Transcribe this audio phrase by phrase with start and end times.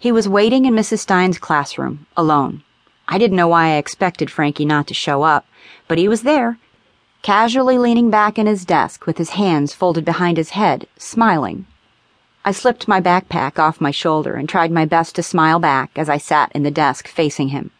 [0.00, 1.00] He was waiting in Mrs.
[1.00, 2.62] Stein's classroom, alone.
[3.08, 5.44] I didn't know why I expected Frankie not to show up,
[5.88, 6.56] but he was there,
[7.22, 11.66] casually leaning back in his desk with his hands folded behind his head, smiling.
[12.44, 16.08] I slipped my backpack off my shoulder and tried my best to smile back as
[16.08, 17.72] I sat in the desk facing him.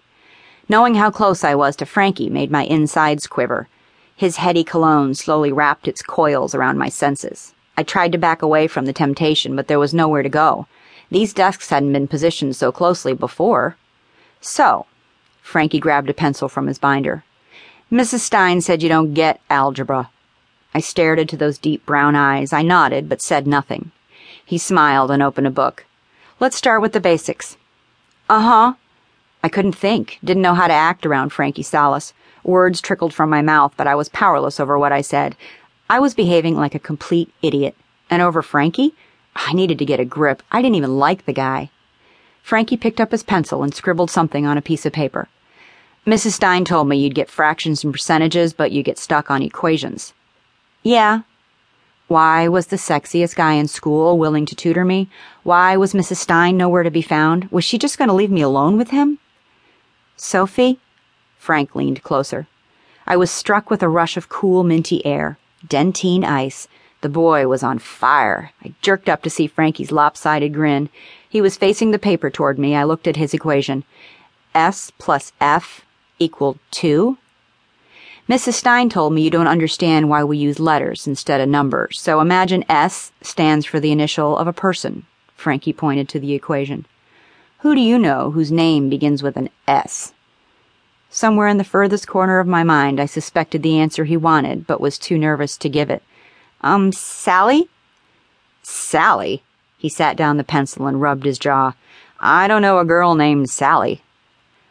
[0.68, 3.68] Knowing how close I was to Frankie made my insides quiver.
[4.16, 7.54] His heady cologne slowly wrapped its coils around my senses.
[7.76, 10.66] I tried to back away from the temptation, but there was nowhere to go.
[11.10, 13.76] These desks hadn't been positioned so closely before.
[14.40, 14.86] So,
[15.42, 17.24] Frankie grabbed a pencil from his binder.
[17.90, 18.20] Mrs.
[18.20, 20.10] Stein said you don't get algebra.
[20.74, 22.52] I stared into those deep brown eyes.
[22.52, 23.90] I nodded, but said nothing.
[24.44, 25.86] He smiled and opened a book.
[26.40, 27.56] Let's start with the basics.
[28.28, 28.74] Uh huh.
[29.42, 32.12] I couldn't think, didn't know how to act around Frankie Salas.
[32.44, 35.36] Words trickled from my mouth, but I was powerless over what I said.
[35.88, 37.74] I was behaving like a complete idiot.
[38.10, 38.94] And over Frankie?
[39.46, 40.42] I needed to get a grip.
[40.50, 41.70] I didn't even like the guy.
[42.42, 45.28] Frankie picked up his pencil and scribbled something on a piece of paper.
[46.06, 46.32] Mrs.
[46.32, 50.14] Stein told me you'd get fractions and percentages, but you get stuck on equations.
[50.82, 51.22] Yeah.
[52.08, 55.08] Why was the sexiest guy in school willing to tutor me?
[55.42, 56.16] Why was Mrs.
[56.16, 57.50] Stein nowhere to be found?
[57.50, 59.18] Was she just going to leave me alone with him?
[60.16, 60.80] Sophie?
[61.36, 62.46] Frank leaned closer.
[63.06, 66.66] I was struck with a rush of cool, minty air, Dentyne Ice,
[67.00, 68.52] the boy was on fire.
[68.64, 70.88] I jerked up to see Frankie's lopsided grin.
[71.28, 72.74] He was facing the paper toward me.
[72.74, 73.84] I looked at his equation.
[74.54, 75.84] S plus F
[76.18, 77.16] equaled 2?
[78.28, 78.54] Mrs.
[78.54, 82.64] Stein told me you don't understand why we use letters instead of numbers, so imagine
[82.68, 85.06] S stands for the initial of a person.
[85.34, 86.84] Frankie pointed to the equation.
[87.60, 90.12] Who do you know whose name begins with an S?
[91.08, 94.80] Somewhere in the furthest corner of my mind, I suspected the answer he wanted, but
[94.80, 96.02] was too nervous to give it.
[96.60, 97.68] Um, Sally?
[98.62, 99.42] Sally?
[99.76, 101.74] He sat down the pencil and rubbed his jaw.
[102.20, 104.02] I don't know a girl named Sally.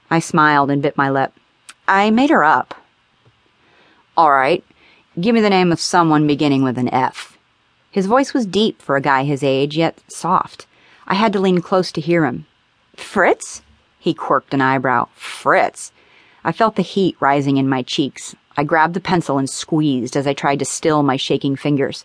[0.09, 1.33] I smiled and bit my lip.
[1.88, 2.75] I made her up.
[4.17, 4.63] All right.
[5.20, 7.37] Give me the name of someone beginning with an F.
[7.89, 10.67] His voice was deep for a guy his age, yet soft.
[11.08, 12.45] I had to lean close to hear him.
[12.95, 13.61] Fritz?
[13.98, 15.08] He quirked an eyebrow.
[15.15, 15.92] Fritz.
[16.43, 18.36] I felt the heat rising in my cheeks.
[18.57, 22.03] I grabbed the pencil and squeezed as I tried to still my shaking fingers.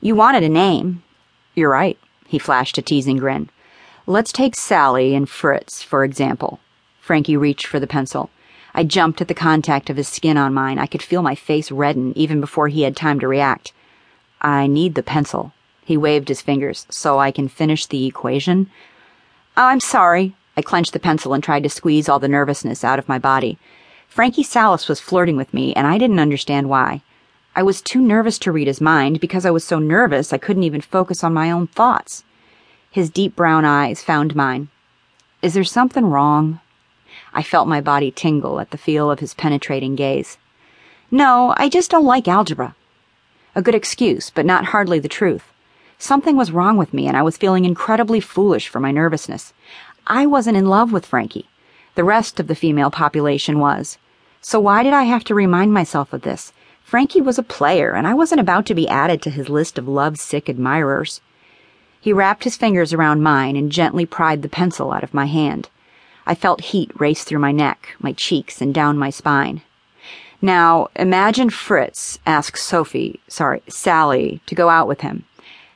[0.00, 1.02] You wanted a name.
[1.56, 3.50] You're right, he flashed a teasing grin.
[4.06, 6.60] Let's take Sally and Fritz, for example.
[7.00, 8.30] Frankie reached for the pencil.
[8.72, 10.78] I jumped at the contact of his skin on mine.
[10.78, 13.72] I could feel my face redden even before he had time to react.
[14.40, 15.52] I need the pencil.
[15.84, 16.86] He waved his fingers.
[16.88, 18.70] So I can finish the equation?
[19.56, 20.36] Oh, I'm sorry.
[20.56, 23.58] I clenched the pencil and tried to squeeze all the nervousness out of my body.
[24.10, 27.00] Frankie Salas was flirting with me, and I didn't understand why.
[27.54, 30.64] I was too nervous to read his mind because I was so nervous I couldn't
[30.64, 32.24] even focus on my own thoughts.
[32.90, 34.66] His deep brown eyes found mine.
[35.42, 36.58] Is there something wrong?
[37.32, 40.38] I felt my body tingle at the feel of his penetrating gaze.
[41.12, 42.74] No, I just don't like algebra.
[43.54, 45.52] A good excuse, but not hardly the truth.
[45.98, 49.52] Something was wrong with me, and I was feeling incredibly foolish for my nervousness.
[50.04, 51.46] I wasn't in love with Frankie.
[52.00, 53.98] The rest of the female population was.
[54.40, 56.50] So why did I have to remind myself of this?
[56.82, 59.86] Frankie was a player, and I wasn't about to be added to his list of
[59.86, 61.20] love-sick admirers.
[62.00, 65.68] He wrapped his fingers around mine and gently pried the pencil out of my hand.
[66.26, 69.60] I felt heat race through my neck, my cheeks, and down my spine.
[70.40, 75.26] Now, imagine Fritz asks Sophie, sorry, Sally, to go out with him.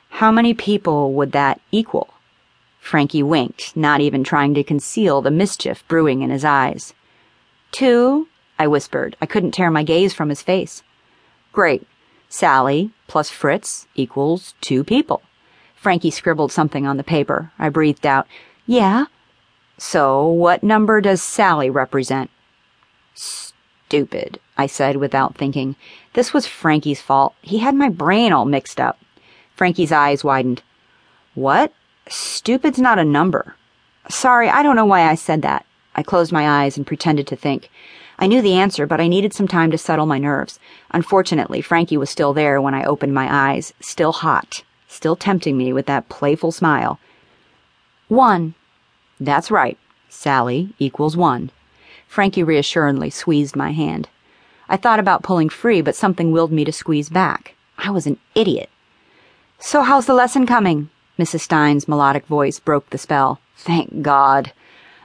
[0.09, 2.14] How many people would that equal?
[2.85, 6.93] Frankie winked, not even trying to conceal the mischief brewing in his eyes.
[7.71, 8.27] Two,
[8.59, 9.17] I whispered.
[9.19, 10.83] I couldn't tear my gaze from his face.
[11.51, 11.87] Great.
[12.29, 15.23] Sally plus Fritz equals two people.
[15.75, 17.51] Frankie scribbled something on the paper.
[17.57, 18.27] I breathed out,
[18.67, 19.05] Yeah?
[19.79, 22.29] So, what number does Sally represent?
[23.15, 25.75] Stupid, I said without thinking.
[26.13, 27.33] This was Frankie's fault.
[27.41, 28.99] He had my brain all mixed up.
[29.55, 30.61] Frankie's eyes widened.
[31.33, 31.73] What?
[32.07, 33.55] Stupid's not a number.
[34.09, 35.65] Sorry, I don't know why I said that.
[35.95, 37.69] I closed my eyes and pretended to think.
[38.19, 40.59] I knew the answer, but I needed some time to settle my nerves.
[40.91, 45.73] Unfortunately, Frankie was still there when I opened my eyes, still hot, still tempting me
[45.73, 46.99] with that playful smile.
[48.07, 48.53] One.
[49.19, 49.77] That's right.
[50.09, 51.51] Sally equals one.
[52.07, 54.07] Frankie reassuringly squeezed my hand.
[54.69, 57.55] I thought about pulling free, but something willed me to squeeze back.
[57.77, 58.69] I was an idiot.
[59.59, 60.89] So how's the lesson coming?
[61.17, 61.41] Mrs.
[61.41, 63.39] Stein's melodic voice broke the spell.
[63.57, 64.51] Thank God.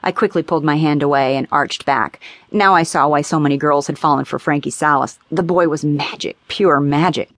[0.03, 2.21] I quickly pulled my hand away and arched back.
[2.51, 5.19] Now I saw why so many girls had fallen for Frankie Salas.
[5.31, 7.31] The boy was magic, pure magic.